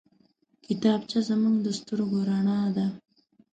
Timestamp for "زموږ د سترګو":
1.29-2.19